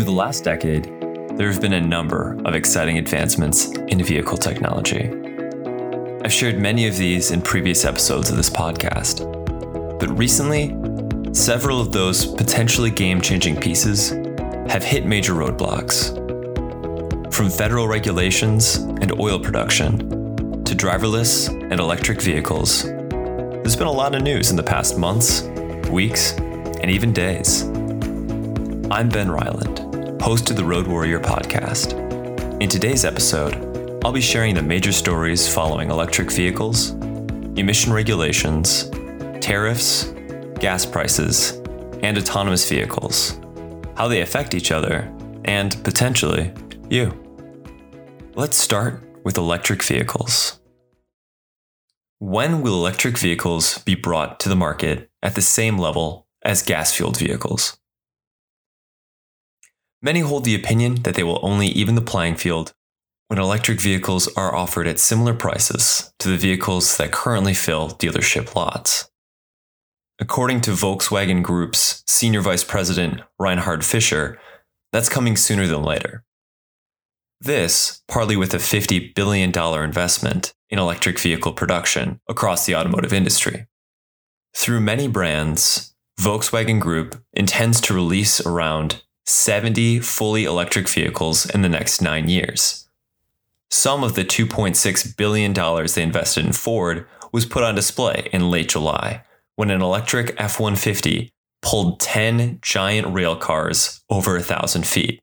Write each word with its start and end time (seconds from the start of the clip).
Over 0.00 0.06
the 0.06 0.16
last 0.16 0.44
decade, 0.44 0.84
there 1.36 1.52
have 1.52 1.60
been 1.60 1.74
a 1.74 1.80
number 1.80 2.34
of 2.46 2.54
exciting 2.54 2.96
advancements 2.96 3.66
in 3.66 4.02
vehicle 4.02 4.38
technology. 4.38 5.10
I've 6.24 6.32
shared 6.32 6.58
many 6.58 6.88
of 6.88 6.96
these 6.96 7.32
in 7.32 7.42
previous 7.42 7.84
episodes 7.84 8.30
of 8.30 8.38
this 8.38 8.48
podcast, 8.48 9.20
but 10.00 10.08
recently, 10.16 10.74
several 11.34 11.82
of 11.82 11.92
those 11.92 12.24
potentially 12.24 12.88
game 12.88 13.20
changing 13.20 13.56
pieces 13.60 14.12
have 14.70 14.82
hit 14.82 15.04
major 15.04 15.34
roadblocks. 15.34 16.14
From 17.30 17.50
federal 17.50 17.86
regulations 17.86 18.76
and 18.76 19.12
oil 19.20 19.38
production 19.38 19.98
to 20.64 20.74
driverless 20.74 21.50
and 21.70 21.78
electric 21.78 22.22
vehicles, 22.22 22.84
there's 22.84 23.76
been 23.76 23.86
a 23.86 23.92
lot 23.92 24.14
of 24.14 24.22
news 24.22 24.48
in 24.48 24.56
the 24.56 24.62
past 24.62 24.96
months, 24.96 25.42
weeks, 25.90 26.32
and 26.38 26.90
even 26.90 27.12
days. 27.12 27.64
I'm 28.92 29.08
Ben 29.08 29.30
Ryland, 29.30 29.79
host 30.20 30.50
of 30.50 30.56
the 30.56 30.64
Road 30.64 30.86
Warrior 30.86 31.18
podcast. 31.18 31.94
In 32.62 32.68
today's 32.68 33.06
episode, 33.06 34.04
I'll 34.04 34.12
be 34.12 34.20
sharing 34.20 34.54
the 34.54 34.62
major 34.62 34.92
stories 34.92 35.52
following 35.52 35.90
electric 35.90 36.30
vehicles, 36.30 36.90
emission 37.56 37.90
regulations, 37.90 38.90
tariffs, 39.40 40.12
gas 40.58 40.84
prices, 40.84 41.52
and 42.02 42.18
autonomous 42.18 42.68
vehicles, 42.68 43.40
how 43.96 44.08
they 44.08 44.20
affect 44.20 44.54
each 44.54 44.70
other, 44.70 45.10
and 45.46 45.82
potentially 45.84 46.52
you. 46.90 47.18
Let's 48.34 48.58
start 48.58 49.02
with 49.24 49.38
electric 49.38 49.82
vehicles. 49.82 50.60
When 52.18 52.60
will 52.60 52.74
electric 52.74 53.16
vehicles 53.16 53.78
be 53.78 53.94
brought 53.94 54.38
to 54.40 54.50
the 54.50 54.56
market 54.56 55.10
at 55.22 55.34
the 55.34 55.42
same 55.42 55.78
level 55.78 56.26
as 56.42 56.62
gas 56.62 56.92
fueled 56.92 57.16
vehicles? 57.16 57.79
Many 60.02 60.20
hold 60.20 60.44
the 60.44 60.54
opinion 60.54 61.02
that 61.02 61.14
they 61.14 61.22
will 61.22 61.40
only 61.42 61.66
even 61.68 61.94
the 61.94 62.00
playing 62.00 62.36
field 62.36 62.72
when 63.28 63.38
electric 63.38 63.80
vehicles 63.80 64.28
are 64.34 64.54
offered 64.54 64.86
at 64.86 64.98
similar 64.98 65.34
prices 65.34 66.12
to 66.18 66.28
the 66.28 66.36
vehicles 66.36 66.96
that 66.96 67.12
currently 67.12 67.54
fill 67.54 67.90
dealership 67.90 68.54
lots. 68.54 69.10
According 70.18 70.62
to 70.62 70.72
Volkswagen 70.72 71.42
Group's 71.42 72.02
Senior 72.06 72.40
Vice 72.40 72.64
President 72.64 73.20
Reinhard 73.38 73.84
Fischer, 73.84 74.40
that's 74.92 75.08
coming 75.08 75.36
sooner 75.36 75.66
than 75.66 75.82
later. 75.82 76.24
This, 77.40 78.02
partly 78.08 78.36
with 78.36 78.52
a 78.52 78.58
$50 78.58 79.14
billion 79.14 79.50
investment 79.82 80.52
in 80.68 80.78
electric 80.78 81.18
vehicle 81.18 81.52
production 81.52 82.20
across 82.28 82.66
the 82.66 82.74
automotive 82.74 83.12
industry. 83.12 83.66
Through 84.54 84.80
many 84.80 85.08
brands, 85.08 85.94
Volkswagen 86.20 86.80
Group 86.80 87.22
intends 87.32 87.80
to 87.82 87.94
release 87.94 88.44
around 88.44 89.02
70 89.30 90.00
fully 90.00 90.44
electric 90.44 90.88
vehicles 90.88 91.48
in 91.48 91.62
the 91.62 91.68
next 91.68 92.02
nine 92.02 92.28
years. 92.28 92.88
Some 93.70 94.02
of 94.02 94.16
the 94.16 94.24
$2.6 94.24 95.16
billion 95.16 95.52
they 95.52 96.02
invested 96.02 96.44
in 96.44 96.52
Ford 96.52 97.06
was 97.32 97.46
put 97.46 97.62
on 97.62 97.76
display 97.76 98.28
in 98.32 98.50
late 98.50 98.70
July 98.70 99.22
when 99.54 99.70
an 99.70 99.80
electric 99.80 100.34
F 100.36 100.58
150 100.58 101.30
pulled 101.62 102.00
10 102.00 102.58
giant 102.60 103.14
rail 103.14 103.36
cars 103.36 104.02
over 104.10 104.36
a 104.36 104.42
thousand 104.42 104.84
feet. 104.84 105.20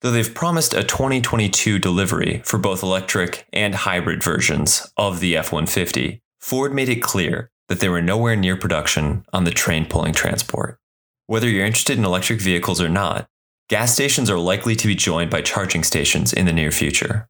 Though 0.00 0.10
they've 0.10 0.34
promised 0.34 0.74
a 0.74 0.82
2022 0.82 1.78
delivery 1.78 2.42
for 2.44 2.58
both 2.58 2.82
electric 2.82 3.46
and 3.52 3.76
hybrid 3.76 4.24
versions 4.24 4.90
of 4.96 5.20
the 5.20 5.36
F 5.36 5.52
150, 5.52 6.20
Ford 6.40 6.74
made 6.74 6.88
it 6.88 7.02
clear 7.02 7.48
that 7.68 7.78
they 7.78 7.88
were 7.88 8.02
nowhere 8.02 8.34
near 8.34 8.56
production 8.56 9.24
on 9.32 9.44
the 9.44 9.52
train 9.52 9.86
pulling 9.86 10.12
transport. 10.12 10.80
Whether 11.26 11.48
you're 11.48 11.66
interested 11.66 11.98
in 11.98 12.04
electric 12.04 12.40
vehicles 12.40 12.80
or 12.80 12.88
not, 12.88 13.28
gas 13.68 13.92
stations 13.94 14.28
are 14.28 14.38
likely 14.38 14.74
to 14.76 14.86
be 14.86 14.94
joined 14.94 15.30
by 15.30 15.42
charging 15.42 15.84
stations 15.84 16.32
in 16.32 16.46
the 16.46 16.52
near 16.52 16.70
future. 16.70 17.28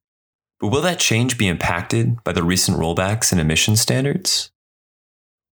But 0.60 0.68
will 0.68 0.80
that 0.82 0.98
change 0.98 1.38
be 1.38 1.48
impacted 1.48 2.22
by 2.24 2.32
the 2.32 2.42
recent 2.42 2.78
rollbacks 2.78 3.32
in 3.32 3.38
emission 3.38 3.76
standards? 3.76 4.50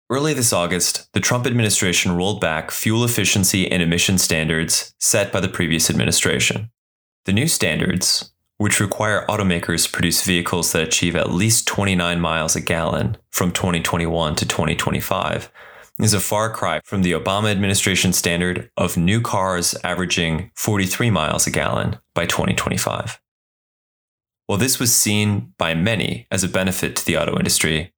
Early 0.08 0.34
this 0.34 0.52
August, 0.52 1.12
the 1.12 1.20
Trump 1.20 1.46
administration 1.46 2.16
rolled 2.16 2.40
back 2.40 2.70
fuel 2.70 3.04
efficiency 3.04 3.70
and 3.70 3.82
emission 3.82 4.18
standards 4.18 4.94
set 4.98 5.30
by 5.32 5.38
the 5.38 5.48
previous 5.48 5.88
administration. 5.88 6.70
The 7.26 7.32
new 7.32 7.46
standards, 7.46 8.32
which 8.56 8.80
require 8.80 9.24
automakers 9.28 9.86
to 9.86 9.92
produce 9.92 10.24
vehicles 10.24 10.72
that 10.72 10.82
achieve 10.82 11.14
at 11.14 11.30
least 11.30 11.68
29 11.68 12.20
miles 12.20 12.56
a 12.56 12.60
gallon 12.60 13.16
from 13.30 13.52
2021 13.52 14.34
to 14.36 14.46
2025, 14.46 15.52
is 16.02 16.14
a 16.14 16.20
far 16.20 16.50
cry 16.50 16.80
from 16.84 17.02
the 17.02 17.12
Obama 17.12 17.50
administration 17.50 18.12
standard 18.12 18.70
of 18.76 18.96
new 18.96 19.20
cars 19.20 19.74
averaging 19.84 20.50
43 20.56 21.10
miles 21.10 21.46
a 21.46 21.50
gallon 21.50 21.98
by 22.14 22.26
2025. 22.26 23.20
While 24.46 24.58
this 24.58 24.80
was 24.80 24.94
seen 24.94 25.52
by 25.58 25.74
many 25.74 26.26
as 26.30 26.42
a 26.42 26.48
benefit 26.48 26.96
to 26.96 27.06
the 27.06 27.16
auto 27.16 27.36
industry, 27.36 27.92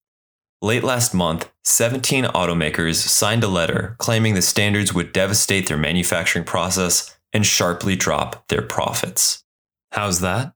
late 0.60 0.84
last 0.84 1.14
month, 1.14 1.50
17 1.64 2.24
automakers 2.24 2.96
signed 2.96 3.44
a 3.44 3.48
letter 3.48 3.96
claiming 3.98 4.34
the 4.34 4.42
standards 4.42 4.92
would 4.92 5.12
devastate 5.12 5.68
their 5.68 5.78
manufacturing 5.78 6.44
process 6.44 7.16
and 7.32 7.46
sharply 7.46 7.96
drop 7.96 8.46
their 8.48 8.62
profits. 8.62 9.44
How's 9.92 10.20
that? 10.20 10.52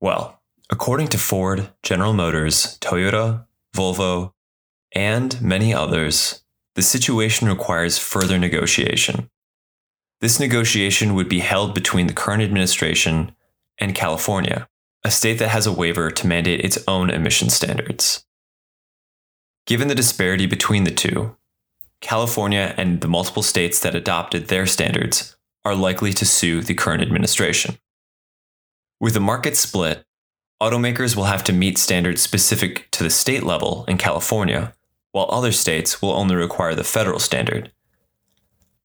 Well, 0.00 0.40
according 0.70 1.08
to 1.08 1.18
Ford, 1.18 1.70
General 1.82 2.12
Motors, 2.12 2.78
Toyota, 2.80 3.46
Volvo, 3.74 4.32
and 4.92 5.40
many 5.40 5.72
others, 5.72 6.42
the 6.80 6.84
situation 6.84 7.46
requires 7.46 7.98
further 7.98 8.38
negotiation. 8.38 9.28
This 10.22 10.40
negotiation 10.40 11.14
would 11.14 11.28
be 11.28 11.40
held 11.40 11.74
between 11.74 12.06
the 12.06 12.14
current 12.14 12.42
administration 12.42 13.36
and 13.76 13.94
California, 13.94 14.66
a 15.04 15.10
state 15.10 15.38
that 15.40 15.50
has 15.50 15.66
a 15.66 15.72
waiver 15.74 16.10
to 16.10 16.26
mandate 16.26 16.64
its 16.64 16.78
own 16.88 17.10
emission 17.10 17.50
standards. 17.50 18.24
Given 19.66 19.88
the 19.88 19.94
disparity 19.94 20.46
between 20.46 20.84
the 20.84 20.90
two, 20.90 21.36
California 22.00 22.74
and 22.78 23.02
the 23.02 23.08
multiple 23.08 23.42
states 23.42 23.78
that 23.80 23.94
adopted 23.94 24.48
their 24.48 24.64
standards 24.64 25.36
are 25.66 25.74
likely 25.74 26.14
to 26.14 26.24
sue 26.24 26.62
the 26.62 26.72
current 26.72 27.02
administration. 27.02 27.76
With 28.98 29.12
the 29.12 29.20
market 29.20 29.54
split, 29.54 30.06
automakers 30.62 31.14
will 31.14 31.24
have 31.24 31.44
to 31.44 31.52
meet 31.52 31.76
standards 31.76 32.22
specific 32.22 32.90
to 32.92 33.02
the 33.02 33.10
state 33.10 33.42
level 33.42 33.84
in 33.86 33.98
California 33.98 34.72
while 35.12 35.28
other 35.30 35.52
states 35.52 36.00
will 36.00 36.12
only 36.12 36.36
require 36.36 36.74
the 36.74 36.84
federal 36.84 37.18
standard. 37.18 37.72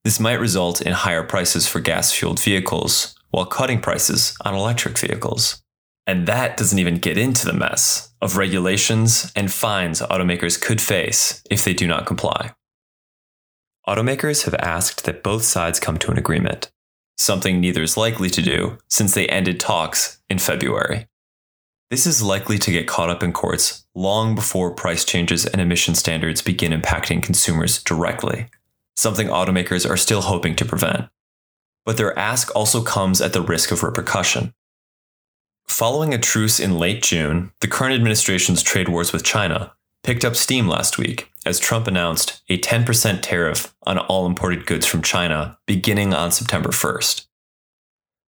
This 0.04 0.20
might 0.20 0.40
result 0.40 0.82
in 0.82 0.94
higher 0.94 1.24
prices 1.24 1.68
for 1.68 1.80
gas 1.80 2.12
fueled 2.12 2.40
vehicles 2.40 3.16
while 3.32 3.46
cutting 3.46 3.82
prices 3.82 4.38
on 4.46 4.54
electric 4.54 4.98
vehicles. 4.98 5.64
And 6.08 6.28
that 6.28 6.58
doesn't 6.58 6.78
even 6.78 7.00
get 7.00 7.18
into 7.18 7.46
the 7.46 7.54
mess 7.54 8.14
of 8.22 8.38
regulations 8.38 9.32
and 9.36 9.52
fines 9.52 10.02
automakers 10.02 10.62
could 10.62 10.80
face 10.80 11.42
if 11.50 11.64
they 11.64 11.74
do 11.74 11.88
not 11.88 12.06
comply. 12.06 12.54
Automakers 13.88 14.46
have 14.46 14.56
asked 14.56 15.06
that 15.06 15.24
both 15.24 15.44
sides 15.44 15.80
come 15.80 15.98
to 15.98 16.12
an 16.12 16.18
agreement, 16.18 16.72
something 17.18 17.60
neither 17.60 17.84
is 17.84 17.98
likely 17.98 18.30
to 18.30 18.42
do 18.42 18.78
since 18.88 19.14
they 19.14 19.28
ended 19.28 19.60
talks 19.60 20.20
in 20.30 20.40
February. 20.40 21.08
This 21.92 22.08
is 22.08 22.24
likely 22.24 22.58
to 22.58 22.72
get 22.72 22.88
caught 22.88 23.12
up 23.12 23.22
in 23.22 23.32
courts 23.32 23.86
long 23.94 24.34
before 24.34 24.72
price 24.72 25.06
changes 25.06 25.46
and 25.46 25.62
emission 25.62 25.94
standards 25.94 26.42
begin 26.42 26.72
impacting 26.72 27.22
consumers 27.22 27.84
directly, 27.84 28.48
something 28.96 29.28
automakers 29.28 29.88
are 29.88 29.98
still 29.98 30.22
hoping 30.22 30.56
to 30.56 30.66
prevent. 30.66 31.06
But 31.86 31.98
their 31.98 32.18
ask 32.18 32.54
also 32.56 32.82
comes 32.82 33.22
at 33.22 33.34
the 33.34 33.42
risk 33.42 33.72
of 33.72 33.84
repercussion. 33.84 34.56
Following 35.68 36.12
a 36.12 36.18
truce 36.18 36.60
in 36.60 36.80
late 36.80 37.04
June, 37.04 37.52
the 37.62 37.68
current 37.68 37.94
administration's 37.94 38.64
trade 38.64 38.90
wars 38.90 39.14
with 39.14 39.24
China 39.24 39.74
picked 40.04 40.26
up 40.26 40.36
steam 40.36 40.68
last 40.68 40.98
week 40.98 41.32
as 41.46 41.60
Trump 41.60 41.86
announced 41.86 42.42
a 42.50 42.58
10% 42.58 43.22
tariff 43.22 43.76
on 43.84 44.00
all 44.00 44.26
imported 44.26 44.66
goods 44.66 44.88
from 44.88 45.04
China 45.04 45.60
beginning 45.68 46.16
on 46.16 46.32
September 46.32 46.70
1st. 46.70 47.28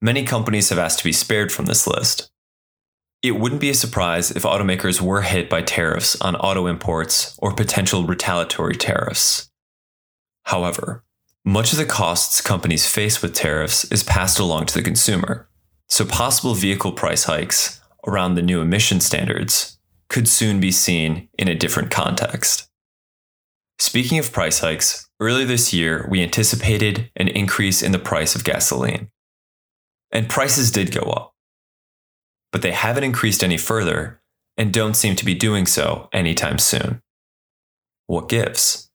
Many 0.02 0.24
companies 0.24 0.68
have 0.68 0.78
asked 0.78 0.98
to 0.98 1.04
be 1.04 1.12
spared 1.12 1.50
from 1.50 1.64
this 1.64 1.86
list, 1.86 2.30
it 3.22 3.32
wouldn't 3.32 3.60
be 3.60 3.70
a 3.70 3.74
surprise 3.74 4.30
if 4.30 4.42
automakers 4.42 5.00
were 5.00 5.22
hit 5.22 5.48
by 5.48 5.62
tariffs 5.62 6.20
on 6.20 6.36
auto 6.36 6.66
imports 6.66 7.36
or 7.38 7.52
potential 7.52 8.04
retaliatory 8.04 8.76
tariffs. 8.76 9.50
However, 10.44 11.04
much 11.44 11.72
of 11.72 11.78
the 11.78 11.86
costs 11.86 12.40
companies 12.40 12.86
face 12.86 13.22
with 13.22 13.34
tariffs 13.34 13.84
is 13.90 14.02
passed 14.02 14.38
along 14.38 14.66
to 14.66 14.74
the 14.74 14.82
consumer, 14.82 15.48
so 15.88 16.04
possible 16.04 16.54
vehicle 16.54 16.92
price 16.92 17.24
hikes 17.24 17.80
around 18.06 18.34
the 18.34 18.42
new 18.42 18.60
emission 18.60 19.00
standards 19.00 19.78
could 20.08 20.28
soon 20.28 20.60
be 20.60 20.70
seen 20.70 21.28
in 21.38 21.48
a 21.48 21.54
different 21.54 21.90
context. 21.90 22.68
Speaking 23.78 24.18
of 24.18 24.32
price 24.32 24.60
hikes, 24.60 25.08
earlier 25.20 25.46
this 25.46 25.72
year 25.72 26.06
we 26.10 26.22
anticipated 26.22 27.10
an 27.16 27.28
increase 27.28 27.82
in 27.82 27.92
the 27.92 27.98
price 27.98 28.34
of 28.34 28.44
gasoline. 28.44 29.10
And 30.12 30.28
prices 30.28 30.70
did 30.70 30.92
go 30.92 31.10
up 31.10 31.35
but 32.56 32.62
they 32.62 32.72
haven't 32.72 33.04
increased 33.04 33.44
any 33.44 33.58
further 33.58 34.18
and 34.56 34.72
don't 34.72 34.96
seem 34.96 35.14
to 35.14 35.26
be 35.26 35.34
doing 35.34 35.66
so 35.66 36.08
anytime 36.10 36.58
soon. 36.58 37.02
What 38.06 38.30
gives? 38.30 38.90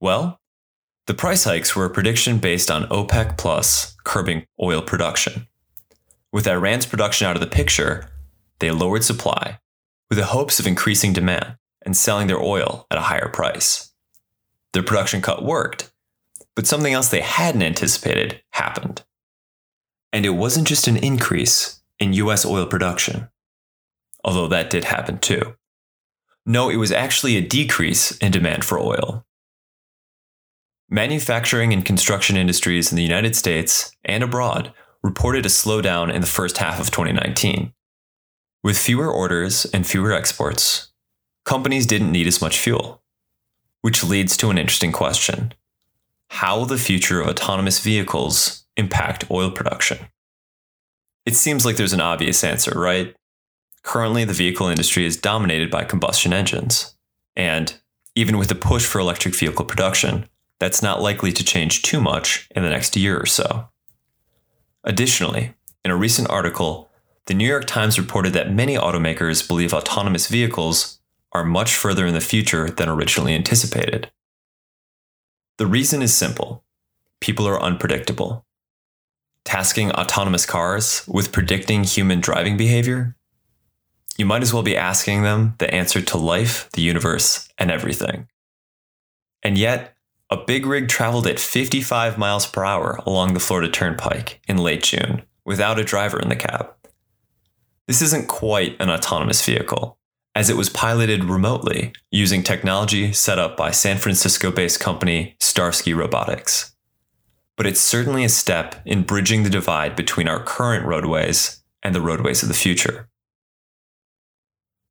Well, 0.00 0.40
The 1.06 1.12
price 1.12 1.44
hikes 1.44 1.76
were 1.76 1.84
a 1.84 1.90
prediction 1.90 2.38
based 2.38 2.70
on 2.70 2.88
OPEC 2.88 3.36
Plus 3.36 3.94
curbing 4.04 4.46
oil 4.58 4.80
production. 4.80 5.48
With 6.32 6.46
Iran's 6.46 6.86
production 6.86 7.26
out 7.26 7.36
of 7.36 7.42
the 7.42 7.46
picture, 7.46 8.10
they 8.60 8.70
lowered 8.70 9.04
supply 9.04 9.60
with 10.08 10.16
the 10.16 10.24
hopes 10.24 10.58
of 10.58 10.66
increasing 10.66 11.12
demand 11.12 11.58
and 11.84 11.94
selling 11.94 12.26
their 12.26 12.40
oil 12.40 12.86
at 12.90 12.96
a 12.96 13.02
higher 13.02 13.28
price. 13.28 13.92
Their 14.72 14.82
production 14.82 15.20
cut 15.20 15.44
worked, 15.44 15.92
but 16.54 16.66
something 16.66 16.94
else 16.94 17.10
they 17.10 17.20
hadn't 17.20 17.62
anticipated 17.62 18.40
happened. 18.52 19.02
And 20.10 20.24
it 20.24 20.30
wasn't 20.30 20.66
just 20.66 20.88
an 20.88 20.96
increase 20.96 21.82
in 21.98 22.12
US 22.14 22.44
oil 22.44 22.66
production, 22.66 23.28
although 24.24 24.48
that 24.48 24.70
did 24.70 24.84
happen 24.84 25.18
too. 25.18 25.56
No, 26.44 26.68
it 26.68 26.76
was 26.76 26.92
actually 26.92 27.36
a 27.36 27.46
decrease 27.46 28.16
in 28.18 28.30
demand 28.30 28.64
for 28.64 28.78
oil. 28.78 29.24
Manufacturing 30.88 31.72
and 31.72 31.84
construction 31.84 32.36
industries 32.36 32.92
in 32.92 32.96
the 32.96 33.02
United 33.02 33.34
States 33.34 33.90
and 34.04 34.22
abroad 34.22 34.72
reported 35.02 35.44
a 35.44 35.48
slowdown 35.48 36.12
in 36.12 36.20
the 36.20 36.26
first 36.26 36.58
half 36.58 36.78
of 36.78 36.92
2019. 36.92 37.72
With 38.62 38.78
fewer 38.78 39.10
orders 39.10 39.64
and 39.66 39.86
fewer 39.86 40.12
exports, 40.12 40.92
companies 41.44 41.86
didn't 41.86 42.12
need 42.12 42.26
as 42.26 42.40
much 42.40 42.58
fuel. 42.58 43.02
Which 43.82 44.04
leads 44.04 44.36
to 44.38 44.50
an 44.50 44.58
interesting 44.58 44.92
question 44.92 45.54
How 46.30 46.58
will 46.58 46.66
the 46.66 46.78
future 46.78 47.20
of 47.20 47.28
autonomous 47.28 47.80
vehicles 47.80 48.64
impact 48.76 49.30
oil 49.30 49.50
production? 49.50 49.98
It 51.26 51.34
seems 51.34 51.66
like 51.66 51.76
there's 51.76 51.92
an 51.92 52.00
obvious 52.00 52.44
answer, 52.44 52.78
right? 52.78 53.14
Currently, 53.82 54.24
the 54.24 54.32
vehicle 54.32 54.68
industry 54.68 55.04
is 55.04 55.16
dominated 55.16 55.70
by 55.70 55.84
combustion 55.84 56.32
engines. 56.32 56.94
And 57.34 57.74
even 58.14 58.38
with 58.38 58.48
the 58.48 58.54
push 58.54 58.86
for 58.86 59.00
electric 59.00 59.34
vehicle 59.34 59.64
production, 59.64 60.26
that's 60.58 60.82
not 60.82 61.02
likely 61.02 61.32
to 61.32 61.44
change 61.44 61.82
too 61.82 62.00
much 62.00 62.48
in 62.54 62.62
the 62.62 62.70
next 62.70 62.96
year 62.96 63.18
or 63.18 63.26
so. 63.26 63.68
Additionally, 64.84 65.54
in 65.84 65.90
a 65.90 65.96
recent 65.96 66.30
article, 66.30 66.88
the 67.26 67.34
New 67.34 67.46
York 67.46 67.66
Times 67.66 67.98
reported 67.98 68.32
that 68.32 68.52
many 68.52 68.76
automakers 68.76 69.46
believe 69.46 69.74
autonomous 69.74 70.28
vehicles 70.28 71.00
are 71.32 71.44
much 71.44 71.74
further 71.74 72.06
in 72.06 72.14
the 72.14 72.20
future 72.20 72.70
than 72.70 72.88
originally 72.88 73.34
anticipated. 73.34 74.10
The 75.58 75.66
reason 75.66 76.02
is 76.02 76.14
simple 76.14 76.64
people 77.20 77.48
are 77.48 77.60
unpredictable. 77.60 78.45
Tasking 79.46 79.92
autonomous 79.92 80.44
cars 80.44 81.04
with 81.06 81.30
predicting 81.30 81.84
human 81.84 82.20
driving 82.20 82.56
behavior? 82.56 83.14
You 84.18 84.26
might 84.26 84.42
as 84.42 84.52
well 84.52 84.64
be 84.64 84.76
asking 84.76 85.22
them 85.22 85.54
the 85.58 85.72
answer 85.72 86.02
to 86.02 86.18
life, 86.18 86.68
the 86.72 86.82
universe, 86.82 87.48
and 87.56 87.70
everything. 87.70 88.26
And 89.44 89.56
yet, 89.56 89.94
a 90.30 90.36
big 90.36 90.66
rig 90.66 90.88
traveled 90.88 91.28
at 91.28 91.38
55 91.38 92.18
miles 92.18 92.44
per 92.44 92.64
hour 92.64 93.00
along 93.06 93.34
the 93.34 93.40
Florida 93.40 93.70
Turnpike 93.70 94.40
in 94.48 94.58
late 94.58 94.82
June 94.82 95.22
without 95.44 95.78
a 95.78 95.84
driver 95.84 96.18
in 96.18 96.28
the 96.28 96.34
cab. 96.34 96.74
This 97.86 98.02
isn't 98.02 98.26
quite 98.26 98.74
an 98.80 98.90
autonomous 98.90 99.46
vehicle, 99.46 99.96
as 100.34 100.50
it 100.50 100.56
was 100.56 100.70
piloted 100.70 101.22
remotely 101.22 101.92
using 102.10 102.42
technology 102.42 103.12
set 103.12 103.38
up 103.38 103.56
by 103.56 103.70
San 103.70 103.98
Francisco 103.98 104.50
based 104.50 104.80
company 104.80 105.36
Starsky 105.38 105.94
Robotics. 105.94 106.75
But 107.56 107.66
it's 107.66 107.80
certainly 107.80 108.24
a 108.24 108.28
step 108.28 108.76
in 108.84 109.02
bridging 109.02 109.42
the 109.42 109.50
divide 109.50 109.96
between 109.96 110.28
our 110.28 110.42
current 110.42 110.84
roadways 110.84 111.62
and 111.82 111.94
the 111.94 112.00
roadways 112.00 112.42
of 112.42 112.48
the 112.48 112.54
future. 112.54 113.08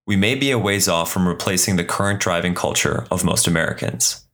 We 0.08 0.16
may 0.16 0.36
be 0.36 0.52
a 0.52 0.60
ways 0.60 0.88
off 0.88 1.12
from 1.12 1.28
replacing 1.28 1.76
the 1.76 1.84
current 1.84 2.20
driving 2.20 2.56
culture 2.56 3.08
of 3.10 3.24
most 3.24 3.48
Americans, 3.48 4.28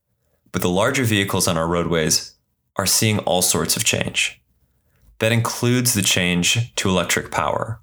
but 0.51 0.61
the 0.61 0.69
larger 0.69 1.03
vehicles 1.03 1.47
on 1.47 1.57
our 1.57 1.67
roadways 1.67 2.35
are 2.75 2.85
seeing 2.85 3.19
all 3.19 3.41
sorts 3.41 3.75
of 3.75 3.83
change. 3.83 4.41
That 5.19 5.31
includes 5.31 5.93
the 5.93 6.01
change 6.01 6.73
to 6.75 6.89
electric 6.89 7.31
power, 7.31 7.81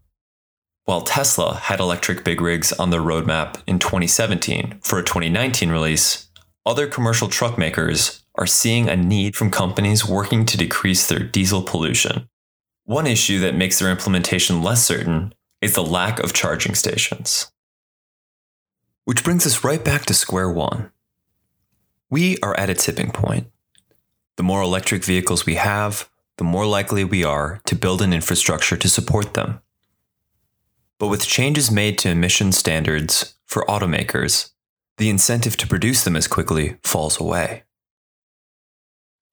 while 0.89 1.03
Tesla 1.03 1.55
had 1.55 1.81
electric 1.81 2.25
big 2.25 2.41
rigs 2.41 2.73
on 2.73 2.89
their 2.89 3.03
roadmap 3.03 3.63
in 3.67 3.79
2017 3.79 4.81
for 4.83 4.99
a 4.99 5.05
2019 5.05 5.69
release, 5.69 6.31
other 6.65 6.87
commercial 6.87 7.29
truck 7.29 7.59
makers 7.59 8.18
are 8.39 8.47
seeing 8.47 8.89
a 8.89 8.97
need 8.97 9.35
from 9.37 9.51
companies 9.51 10.09
working 10.09 10.47
to 10.47 10.57
decrease 10.57 11.07
their 11.07 11.19
diesel 11.19 11.61
pollution. 11.61 12.29
One 12.85 13.07
issue 13.07 13.41
that 13.41 13.57
makes 13.57 13.79
their 13.79 13.91
implementation 13.91 14.63
less 14.63 14.85
certain 14.85 15.35
is 15.61 15.75
the 15.75 15.83
lack 15.83 16.21
of 16.21 16.33
charging 16.33 16.75
stations. 16.75 17.51
Which 19.05 19.25
brings 19.25 19.45
us 19.45 19.65
right 19.65 19.85
back 19.85 20.07
to 20.07 20.15
square 20.15 20.49
one. 20.49 20.91
We 22.09 22.39
are 22.39 22.59
at 22.59 22.71
a 22.71 22.75
tipping 22.75 23.11
point. 23.11 23.49
The 24.37 24.43
more 24.45 24.63
electric 24.63 25.05
vehicles 25.05 25.45
we 25.45 25.57
have, 25.57 26.09
the 26.37 26.45
more 26.45 26.65
likely 26.65 27.03
we 27.03 27.25
are 27.25 27.61
to 27.67 27.75
build 27.75 28.01
an 28.01 28.13
infrastructure 28.13 28.77
to 28.77 28.89
support 28.89 29.35
them. 29.35 29.61
But 30.99 31.09
with 31.09 31.27
changes 31.27 31.71
made 31.71 31.99
to 31.99 32.11
emission 32.11 32.53
standards 32.53 33.35
for 33.45 33.65
automakers, 33.67 34.53
the 34.97 35.11
incentive 35.11 35.57
to 35.57 35.67
produce 35.67 36.05
them 36.05 36.15
as 36.17 36.29
quickly 36.29 36.77
falls 36.85 37.21
away. 37.21 37.65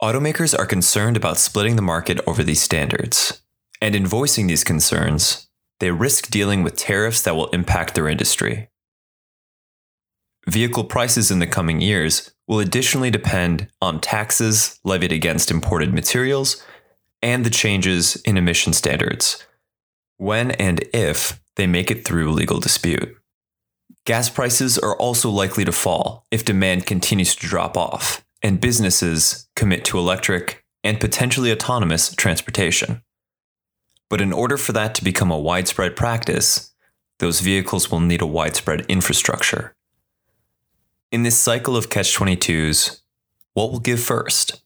Automakers 0.01 0.57
are 0.57 0.65
concerned 0.65 1.15
about 1.15 1.37
splitting 1.37 1.77
the 1.77 1.81
market 1.81 2.19
over 2.27 2.43
these 2.43 2.61
standards, 2.61 3.41
and 3.81 3.95
in 3.95 4.05
voicing 4.05 4.47
these 4.47 4.63
concerns, 4.63 5.47
they 5.79 5.89
risk 5.89 6.29
dealing 6.29 6.63
with 6.63 6.75
tariffs 6.75 7.21
that 7.21 7.35
will 7.35 7.47
impact 7.47 7.95
their 7.95 8.09
industry. 8.09 8.69
Vehicle 10.47 10.83
prices 10.83 11.31
in 11.31 11.39
the 11.39 11.47
coming 11.47 11.79
years 11.79 12.33
will 12.45 12.59
additionally 12.59 13.09
depend 13.09 13.69
on 13.81 14.01
taxes 14.01 14.79
levied 14.83 15.13
against 15.13 15.49
imported 15.49 15.93
materials 15.93 16.61
and 17.21 17.45
the 17.45 17.49
changes 17.49 18.17
in 18.17 18.35
emission 18.35 18.73
standards, 18.73 19.47
when 20.17 20.51
and 20.51 20.83
if 20.93 21.41
they 21.55 21.67
make 21.67 21.89
it 21.89 22.03
through 22.03 22.33
legal 22.33 22.59
dispute. 22.59 23.15
Gas 24.05 24.29
prices 24.29 24.77
are 24.77 24.97
also 24.97 25.29
likely 25.29 25.63
to 25.63 25.71
fall 25.71 26.25
if 26.31 26.43
demand 26.43 26.85
continues 26.85 27.33
to 27.37 27.47
drop 27.47 27.77
off 27.77 28.24
and 28.45 28.61
businesses 28.61 29.47
commit 29.55 29.83
to 29.83 29.97
electric 29.97 30.63
and 30.83 30.99
potentially 30.99 31.51
autonomous 31.51 32.13
transportation. 32.13 33.01
But 34.07 34.21
in 34.21 34.31
order 34.31 34.55
for 34.55 34.71
that 34.71 34.93
to 34.95 35.03
become 35.03 35.31
a 35.31 35.39
widespread 35.39 35.95
practice, 35.95 36.71
those 37.17 37.39
vehicles 37.39 37.89
will 37.89 38.01
need 38.01 38.21
a 38.21 38.27
widespread 38.27 38.85
infrastructure. 38.87 39.75
In 41.11 41.23
this 41.23 41.39
cycle 41.39 41.75
of 41.75 41.89
catch 41.89 42.15
22s, 42.15 43.01
what 43.53 43.71
will 43.71 43.79
give 43.79 43.99
first? 43.99 44.61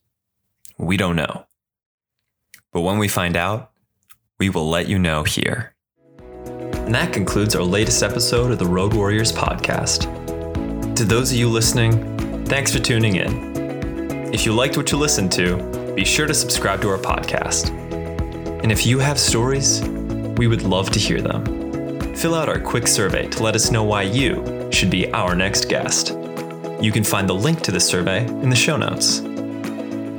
We 0.76 0.98
don't 0.98 1.16
know. 1.16 1.46
But 2.74 2.82
when 2.82 2.98
we 2.98 3.08
find 3.08 3.34
out, 3.34 3.70
we 4.38 4.50
will 4.50 4.68
let 4.68 4.88
you 4.88 4.98
know 4.98 5.22
here. 5.22 5.74
And 6.28 6.94
that 6.94 7.14
concludes 7.14 7.56
our 7.56 7.62
latest 7.62 8.02
episode 8.02 8.50
of 8.50 8.58
the 8.58 8.66
Road 8.66 8.92
Warriors 8.92 9.32
podcast. 9.32 10.04
To 10.96 11.04
those 11.04 11.32
of 11.32 11.38
you 11.38 11.48
listening, 11.48 12.44
thanks 12.44 12.74
for 12.74 12.78
tuning 12.78 13.16
in. 13.16 13.49
If 14.32 14.46
you 14.46 14.52
liked 14.52 14.76
what 14.76 14.92
you 14.92 14.96
listened 14.96 15.32
to, 15.32 15.56
be 15.94 16.04
sure 16.04 16.28
to 16.28 16.34
subscribe 16.34 16.80
to 16.82 16.88
our 16.88 16.98
podcast. 16.98 17.70
And 18.62 18.70
if 18.70 18.86
you 18.86 19.00
have 19.00 19.18
stories, 19.18 19.82
we 20.36 20.46
would 20.46 20.62
love 20.62 20.90
to 20.90 21.00
hear 21.00 21.20
them. 21.20 22.14
Fill 22.14 22.36
out 22.36 22.48
our 22.48 22.60
quick 22.60 22.86
survey 22.86 23.26
to 23.26 23.42
let 23.42 23.56
us 23.56 23.72
know 23.72 23.82
why 23.82 24.02
you 24.02 24.68
should 24.70 24.88
be 24.88 25.12
our 25.12 25.34
next 25.34 25.68
guest. 25.68 26.16
You 26.80 26.92
can 26.92 27.02
find 27.02 27.28
the 27.28 27.34
link 27.34 27.60
to 27.62 27.72
the 27.72 27.80
survey 27.80 28.24
in 28.24 28.50
the 28.50 28.56
show 28.56 28.76
notes. 28.76 29.18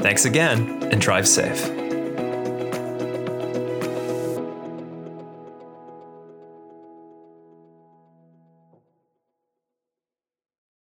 Thanks 0.04 0.26
again, 0.26 0.84
and 0.92 1.00
drive 1.00 1.26
safe. 1.26 1.81